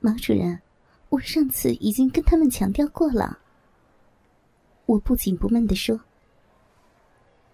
[0.00, 0.58] 毛主任，
[1.10, 3.38] 我上次已经跟他们强调过了。
[4.86, 6.00] 我不紧不慢地说。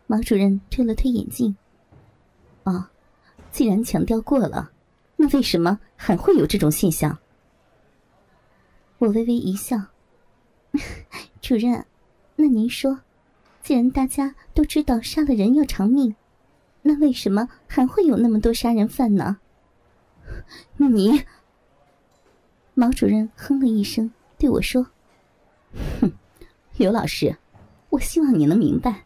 [0.06, 1.56] 毛主任推了推眼镜。
[2.62, 2.87] 哦，
[3.51, 4.71] 既然强调过了，
[5.17, 7.19] 那为什么还会有这种现象？
[8.98, 9.76] 我微微一笑。
[11.42, 11.84] 主任，
[12.36, 13.00] 那您说，
[13.62, 16.14] 既然大家都知道杀了人要偿命，
[16.82, 19.38] 那为什么还会有那么多杀人犯呢？
[20.76, 21.24] 你，
[22.79, 24.87] 毛主任哼了一声，对我说
[25.98, 26.12] ：“哼，
[26.77, 27.34] 刘老师，
[27.88, 29.02] 我希望你能明白，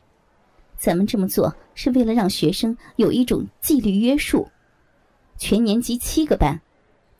[0.77, 4.49] 咱们这么做是为了让学生有一种纪律约束。
[5.39, 6.61] 全年级七个班，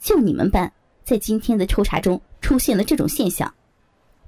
[0.01, 0.73] 就你们班，
[1.05, 3.55] 在今天的抽查中出现了这种现象，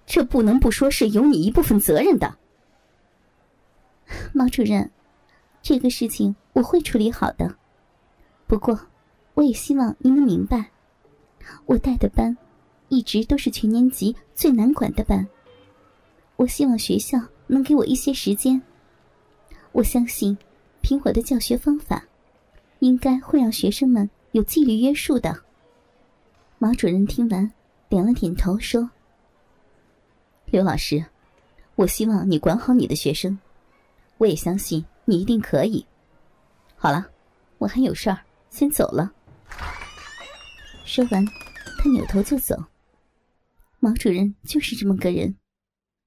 [0.07, 2.39] 这不能不说是有你一部分责任的。”
[4.33, 4.89] 毛主任，
[5.61, 7.57] 这个事情我会处理好的，
[8.47, 8.79] 不过。
[9.35, 10.72] 我也希望您能明白，
[11.67, 12.37] 我带的班
[12.89, 15.27] 一直都是全年级最难管的班。
[16.37, 18.61] 我希望学校能给我一些时间。
[19.73, 20.37] 我相信，
[20.81, 22.05] 凭我的教学方法，
[22.81, 25.35] 应该会让学生们有纪律约束的。
[26.59, 27.51] 毛主任听完，
[27.89, 28.91] 点了点头，说
[30.47, 31.05] ：“刘老师，
[31.77, 33.39] 我希望你管好你的学生，
[34.19, 35.85] 我也相信你一定可以。
[36.77, 37.07] 好了，
[37.59, 38.19] 我还有事儿，
[38.51, 39.13] 先走了。”
[40.85, 41.25] 说完，
[41.79, 42.57] 他扭头就走。
[43.79, 45.37] 毛主任就是这么个人，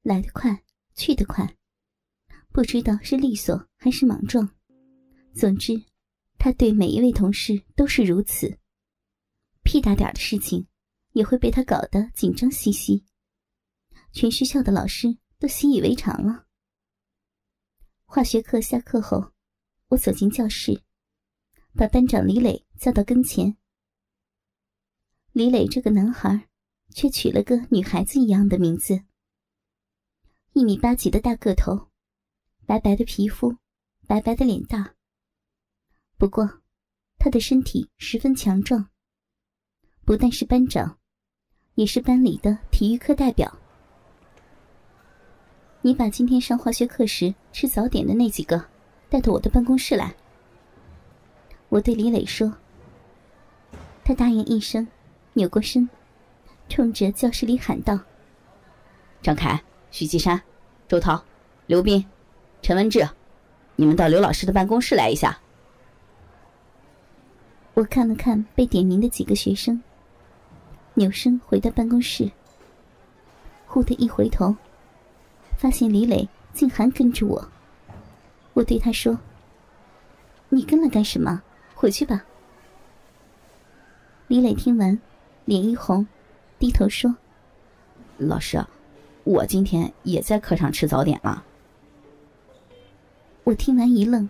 [0.03, 0.63] 来得快，
[0.95, 1.55] 去得快，
[2.51, 4.49] 不知道是利索还是莽撞。
[5.33, 5.73] 总之，
[6.37, 8.57] 他对每一位同事都是如此。
[9.63, 10.67] 屁大点的事情，
[11.13, 13.03] 也会被他搞得紧张兮兮。
[14.13, 16.45] 全学校的老师都习以为常了。
[18.05, 19.33] 化学课下课后，
[19.87, 20.81] 我走进教室，
[21.73, 23.57] 把班长李磊叫到跟前。
[25.35, 26.47] 李磊这个男孩，
[26.91, 29.01] 却取了个女孩子一样的名字。
[30.53, 31.89] 一米八几的大个头，
[32.65, 33.53] 白白的皮肤，
[34.07, 34.95] 白白的脸蛋。
[36.17, 36.61] 不过，
[37.17, 38.87] 他的身体十分强壮。
[40.05, 40.97] 不但是班长，
[41.73, 43.59] 也是班里的体育课代表。
[45.81, 48.65] 你把今天上化学课时吃早点的那几个
[49.09, 50.15] 带到我的办公室来。
[51.67, 52.55] 我对李磊说。
[54.05, 54.87] 他答应一声。
[55.37, 55.89] 扭过身，
[56.69, 57.99] 冲着教室里喊道
[59.21, 60.41] ：“张凯、徐继山、
[60.87, 61.21] 周涛、
[61.67, 62.05] 刘斌、
[62.61, 63.05] 陈文志，
[63.75, 65.37] 你们到刘老师的办公室来一下。”
[67.75, 69.83] 我看了看被点名的几个学生，
[70.93, 72.31] 扭身回到办公室。
[73.67, 74.55] 忽的一回头，
[75.57, 77.45] 发现李磊竟还跟着我。
[78.53, 79.19] 我对他说
[80.47, 81.41] ：“你跟了干什么？
[81.73, 82.23] 回去吧。”
[84.29, 84.97] 李磊听完。
[85.45, 86.05] 脸一红，
[86.57, 87.15] 低头说
[88.17, 88.65] ：“老师，
[89.23, 91.43] 我今天也在课上吃早点了。”
[93.45, 94.27] 我听完一愣，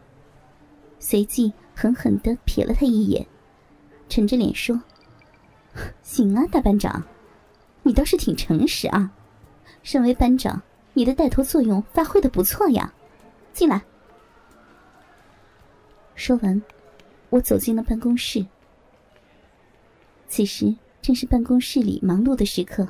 [1.00, 3.26] 随即狠狠的瞥了他一眼，
[4.10, 4.82] 沉着脸说
[6.04, 7.02] ：“行啊，大班长，
[7.84, 9.10] 你倒是挺诚实啊。
[9.84, 10.62] 身为班长，
[10.92, 12.94] 你的带头作用发挥的不错呀。
[13.54, 13.82] 进来。”
[16.14, 16.62] 说完，
[17.30, 18.46] 我走进了办公室。
[20.28, 20.76] 此时。
[21.06, 22.88] 正是办公室里忙碌的时刻。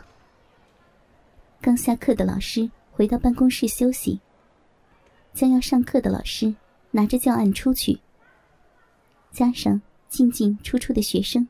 [1.59, 4.22] 刚下课的老师回到办公室休息，
[5.34, 6.56] 将要上课的老师
[6.92, 8.00] 拿着教案出去，
[9.34, 11.46] 加上进进出出的学生。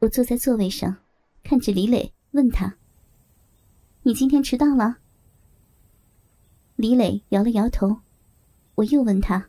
[0.00, 0.96] 我坐在座位上，
[1.44, 2.74] 看着李磊，问他
[4.02, 4.96] ：“你今天迟到了？”
[6.74, 8.00] 李磊摇了摇头。
[8.74, 9.48] 我又问他：“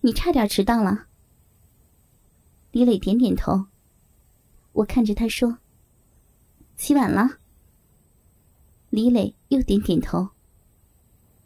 [0.00, 1.07] 你差点迟到了。”
[2.78, 3.66] 李磊点点头。
[4.70, 5.58] 我看着他说
[6.78, 7.40] ：“起晚了。”
[8.88, 10.28] 李磊又点点头。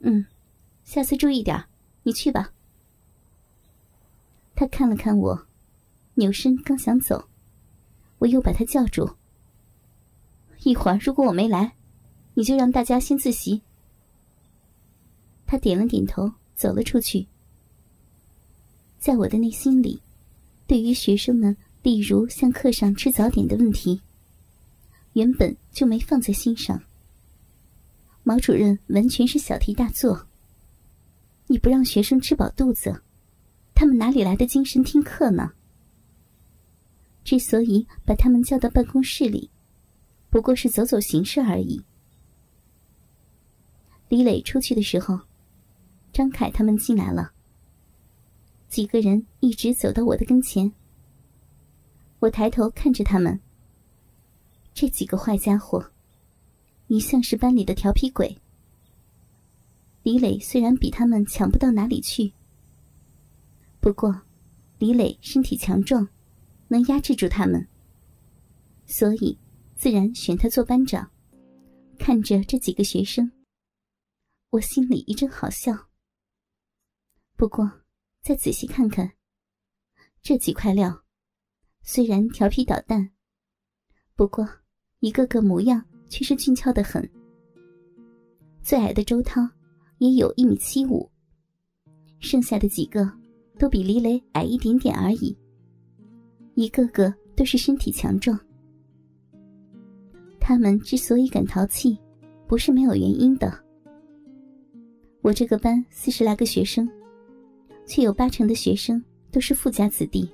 [0.00, 0.26] 嗯，
[0.84, 1.64] 下次注意点。
[2.02, 2.52] 你去吧。
[4.54, 5.46] 他看了看我，
[6.16, 7.26] 扭身刚想走，
[8.18, 9.16] 我又把他叫住。
[10.64, 11.74] 一会儿如果我没来，
[12.34, 13.62] 你就让大家先自习。
[15.46, 17.26] 他点了点头，走了出去。
[18.98, 20.02] 在我的内心里。
[20.72, 24.00] 对于学生们，例如像课上吃早点的问题，
[25.12, 26.82] 原本就没放在心上。
[28.22, 30.26] 毛主任完全是小题大做。
[31.46, 33.02] 你不让学生吃饱肚子，
[33.74, 35.52] 他们哪里来的精神听课呢？
[37.22, 39.50] 之所以把他们叫到办公室里，
[40.30, 41.84] 不过是走走形式而已。
[44.08, 45.20] 李磊出去的时候，
[46.14, 47.30] 张凯他们进来了。
[48.72, 50.72] 几个人一直走到我的跟前。
[52.20, 53.38] 我抬头看着他们，
[54.72, 55.92] 这几个坏家伙，
[56.86, 58.34] 一向是班里的调皮鬼。
[60.02, 62.32] 李磊虽然比他们强不到哪里去，
[63.78, 64.22] 不过
[64.78, 66.08] 李磊身体强壮，
[66.68, 67.68] 能压制住他们，
[68.86, 69.36] 所以
[69.76, 71.10] 自然选他做班长。
[71.98, 73.30] 看着这几个学生，
[74.48, 75.90] 我心里一阵好笑。
[77.36, 77.70] 不过
[78.22, 79.10] 再仔细看看，
[80.22, 81.02] 这几块料
[81.82, 83.10] 虽然调皮捣蛋，
[84.14, 84.48] 不过
[85.00, 87.10] 一个个模样却是俊俏的很。
[88.62, 89.40] 最矮的周涛
[89.98, 91.10] 也有一米七五，
[92.20, 93.10] 剩下的几个
[93.58, 95.36] 都比李磊矮一点点而已，
[96.54, 98.38] 一个个都是身体强壮。
[100.38, 101.98] 他们之所以敢淘气，
[102.46, 103.52] 不是没有原因的。
[105.22, 106.88] 我这个班四十来个学生，
[107.84, 110.28] 却有八成的学生都是富家子弟，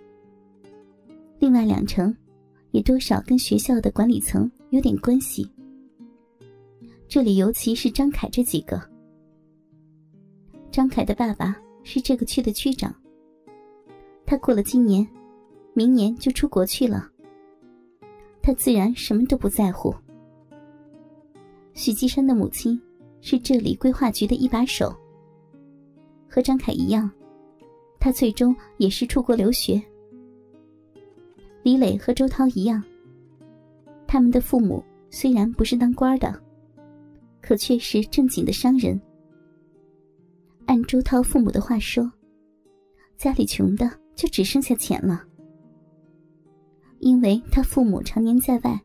[1.38, 2.14] 另外两成
[2.70, 5.50] 也多少跟学校的管理层有点关系。
[7.08, 8.80] 这里尤其是张凯这几个。
[10.70, 12.94] 张凯的爸爸是这个区的区长，
[14.26, 15.06] 他过了今年，
[15.72, 17.10] 明年就出国去了。
[18.42, 19.94] 他自然什么都不在乎。
[21.74, 22.80] 许继山的母亲
[23.20, 24.94] 是这里规划局的一把手，
[26.28, 27.10] 和张凯一样，
[28.00, 29.82] 他最终也是出国留学。
[31.62, 32.82] 李磊和周涛一样，
[34.06, 36.42] 他们的父母虽然不是当官的，
[37.40, 38.98] 可却是正经的商人。
[40.66, 42.10] 按周涛父母的话说，
[43.16, 45.24] 家里穷的就只剩下钱了。
[47.00, 48.80] 因为他父母常年在外，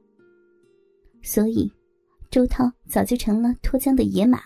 [1.21, 1.71] 所以
[2.29, 4.39] 周涛早就成了脱缰的野马。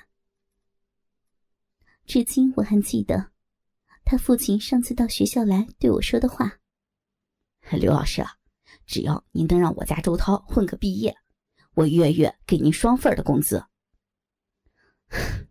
[2.06, 3.30] 至今我还记得，
[4.10, 6.60] 他父亲上次到学校来对我说的话
[7.78, 8.38] ：“刘老师啊，
[8.86, 11.14] 只要您能让我家周涛混个毕业，
[11.74, 13.66] 我月月给您双份的工资。”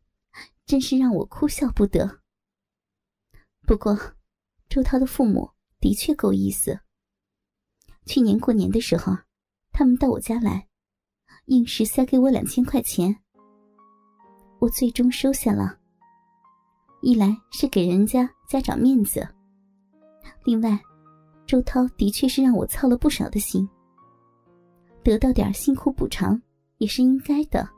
[0.65, 2.23] 真是让我哭笑不得。
[3.67, 3.95] 不过，
[4.71, 6.81] 周涛的父母的确够意思。
[8.07, 9.19] 去年过年的时候，
[9.71, 10.67] 他们到我家来，
[11.45, 13.23] 硬是塞给我两千块钱。
[14.61, 15.79] 我最终收下了。
[17.03, 19.27] 一来是给人家家长面子，
[20.45, 20.79] 另外，
[21.47, 23.69] 周涛的确是让我操了不少的心。
[25.03, 26.41] 得到点辛苦补偿
[26.79, 27.69] 也是应该的。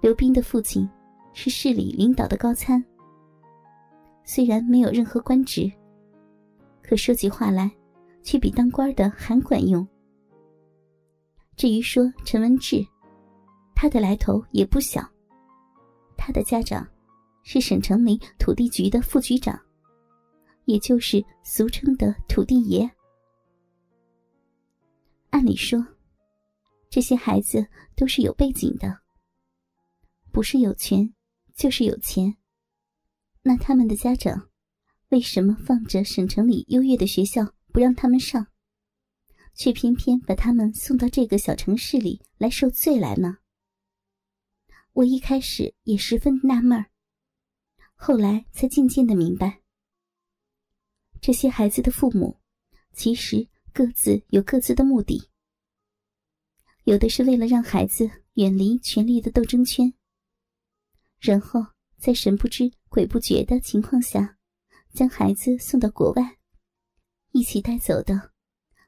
[0.00, 0.88] 刘斌的父亲
[1.32, 2.84] 是市里领导的高参，
[4.24, 5.70] 虽然没有任何官职，
[6.82, 7.70] 可说起话来。
[8.24, 9.86] 却比当官的还管用。
[11.56, 12.82] 至于说陈文志，
[13.74, 15.06] 他的来头也不小。
[16.16, 16.88] 他的家长
[17.44, 19.56] 是省城里土地局的副局长，
[20.64, 22.90] 也就是俗称的土地爷。
[25.30, 25.86] 按理说，
[26.90, 27.64] 这些孩子
[27.94, 28.98] 都是有背景的，
[30.32, 31.14] 不是有权，
[31.54, 32.36] 就是有钱。
[33.42, 34.48] 那他们的家长
[35.10, 37.54] 为什么放着省城里优越的学校？
[37.72, 38.46] 不让他们上，
[39.52, 43.38] 却偏偏把他们送到这个小城市里来受罪来呢？
[44.92, 46.86] 我一开始也十分纳闷儿，
[47.96, 49.62] 后来才渐渐的明白，
[51.20, 52.38] 这些孩子的父母
[52.92, 55.30] 其实各自有各自的目的，
[56.84, 59.94] 有的是为了让孩子远离权力的斗争圈，
[61.18, 61.64] 然后
[61.98, 64.36] 在神不知鬼不觉的情况下，
[64.92, 66.38] 将孩子送到国外。
[67.32, 68.32] 一起带走的，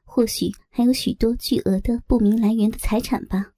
[0.05, 3.53] 或许还有许多巨额的不明来源的财产吧。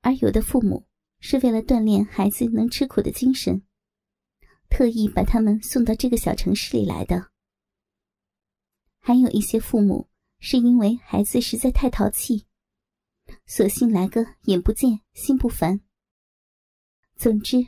[0.00, 0.88] 而有的父母
[1.20, 3.62] 是为了锻炼孩子能吃苦的精神，
[4.72, 7.30] 特意把他们送到这个小城市里来的。
[9.00, 10.08] 还有一些父母
[10.40, 12.46] 是因为孩子实在太淘气，
[13.44, 15.82] 索性来个眼不见心不烦。
[17.16, 17.66] 总之，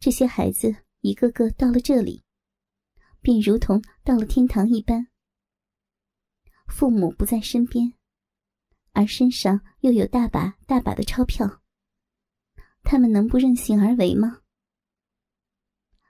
[0.00, 2.24] 这些孩子一个个到了这里。
[3.20, 5.08] 便如同到了天堂一般，
[6.68, 7.92] 父母不在身边，
[8.92, 11.60] 而身上又有大把大把的钞票，
[12.82, 14.40] 他们能不任性而为吗？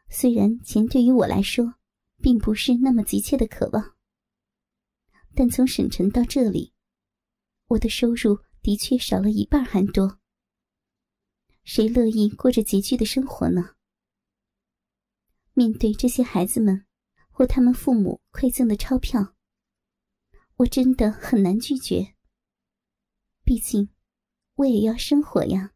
[0.08, 1.74] 虽然钱对于我来说，
[2.22, 3.96] 并不是那么急切的渴望，
[5.34, 6.72] 但从省城到这里，
[7.68, 10.18] 我的收入的确少了一半还多。
[11.64, 13.74] 谁乐意过着拮据的生活呢？
[15.54, 16.84] 面对这些孩子们。
[17.30, 19.36] 或他们父母馈赠的钞票，
[20.56, 22.16] 我真的很难拒绝。
[23.44, 23.90] 毕竟，
[24.56, 25.72] 我也要生活呀。